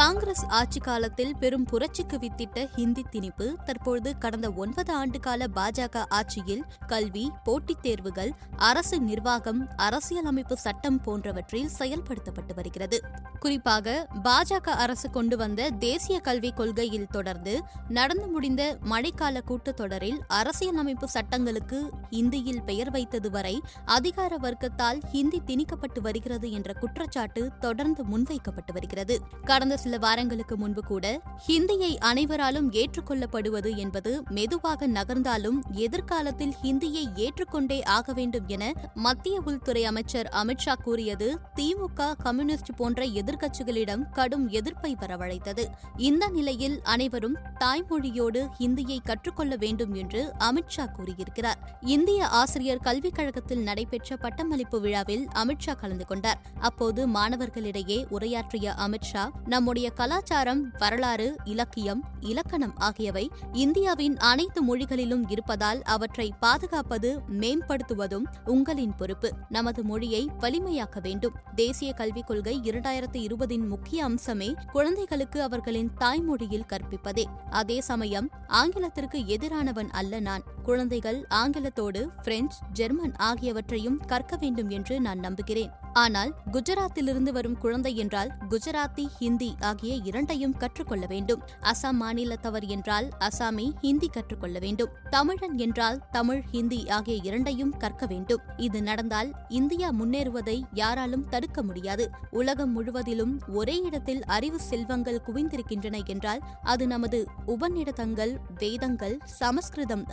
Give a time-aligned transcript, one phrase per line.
[0.00, 7.30] காங்கிரஸ் ஆட்சி காலத்தில் பெரும் புரட்சிக்கு வித்திட்ட ஹிந்தி திணிப்பு தற்பொழுது கடந்த ஒன்பது ஆண்டுகால பாஜக ஆட்சியில் கல்வி
[7.44, 13.00] போட்டித் தேர்வுகள் அரசு நிர்வாகம் அரசியலமைப்பு சட்டம் போன்றவற்றில் செயல்படுத்தப்பட்டு வருகிறது.
[13.40, 21.90] குறிப்பாக பாஜக அரசு கொண்டு வந்த தேசிய கல்விக் கொள்கையில் தொடர்ந்து நடந்து முடிந்த மழைக்கால கூட்டத்தொடரில் அரசியலமைப்பு சட்டங்களுக்கு
[22.10, 29.20] ஹிந்தியில் பெயர் வைத்தது வரை அதிகார வர்க்கத்தால் ஹிந்தி திணிக்கப்பட்டு வருகிறது என்ற குற்றச்சாட்டு தொடர்ந்து முன்வைக்கப்பட்டு வருகிறது.
[29.44, 38.12] கடந்த சில வாரங்களுக்கு முன்பு கூட ஹிந்தியை அனைவராலும் ஏற்றுக்கொள்ளப்படுவது என்பது மெதுவாக நகர்ந்தாலும் எதிர்காலத்தில் ஹிந்தியை ஏற்றுக்கொண்டே ஆக
[38.12, 45.66] வேண்டும் என மத்திய உள்துறை அமைச்சர் அமித்ஷா கூறியது திமுக கம்யூனிஸ்ட் போன்ற எதிர்க்கட்சிகளிடம் கடும் எதிர்ப்பை வரவழைத்தது.
[45.96, 51.78] இந்த நிலையில் அனைவரும் தாய்மொழியோடு ஹிந்தியை கற்றுக்கொள்ள வேண்டும் என்று அமித்ஷா கூறியிருக்கிறார்.
[51.80, 56.40] இந்திய ஆசிரியர் கல்விக் கழகத்தில் நடைபெற்ற பட்டமளிப்பு விழாவில் அமித்ஷா கலந்து கொண்டார்.
[56.60, 59.28] அப்போது மாணவர்களிடையே உரையாற்றிய அமித்ஷா
[59.70, 69.32] நம்முடைய கலாச்சாரம் வரலாறு இலக்கியம் இலக்கணம் ஆகியவை இந்தியாவின் அனைத்து மொழிகளிலும் இருப்பதால் அவற்றை பாதுகாப்பது மேம்படுத்துவதும் உங்களின் பொறுப்பு.
[69.48, 71.34] நமது மொழியை வலிமையாக்க வேண்டும்.
[71.54, 77.24] தேசிய கல்விக் கொள்கை இரண்டாயிரத்து இருபதின் முக்கிய அம்சமே குழந்தைகளுக்கு அவர்களின் தாய்மொழியில் கற்பிப்பதே.
[77.50, 80.42] அதே சமயம் ஆங்கிலத்திற்கு எதிரானவன் அல்ல நான்.
[80.70, 85.70] குழந்தைகள் ஆங்கிலத்தோடு பிரெஞ்சு ஜெர்மன் ஆகியவற்றையும் கற்க வேண்டும் என்று நான் நம்புகிறேன்.
[86.02, 91.40] ஆனால் குஜராத்திலிருந்து வரும் குழந்தை என்றால் குஜராத்தி ஹிந்தி ஆகிய இரண்டையும் கற்றுக்கொள்ள வேண்டும்.
[91.70, 94.92] அசாம் மாநிலத்தவர் என்றால் அசாமி ஹிந்தி கற்றுக்கொள்ள வேண்டும்.
[95.14, 98.44] தமிழன் என்றால் தமிழ் ஹிந்தி ஆகிய இரண்டையும் கற்க வேண்டும்.
[98.66, 102.06] இது நடந்தால் இந்தியா முன்னேறுவதை யாராலும் தடுக்க முடியாது.
[102.40, 107.20] உலகம் முழுவதிலும் ஒரே இடத்தில் அறிவு செல்வங்கள் குவிந்திருக்கின்றன என்றால் அது நமது
[107.54, 110.06] உபநிடதங்கள் வேதங்கள் சமஸ்கிருதம்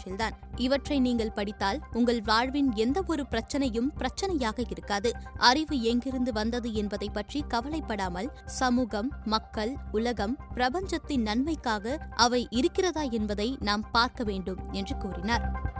[0.00, 5.12] ஆகியவற்றில்தான் இவற்றை நீங்கள் படித்தால் உங்கள் வாழ்வின் எந்த ஒரு பிரச்சனையும் பிரச்சனையாக இருக்காது.
[5.36, 13.90] அறிவு எங்கிருந்து வந்தது என்பதை பற்றி கவலைப்படாமல் சமூகம் மக்கள் உலகம் பிரபஞ்சத்தின் நன்மைக்காக அவை இருக்கிறதா என்பதை நாம்
[13.90, 15.78] பார்க்க வேண்டும் என்று கூறினார்.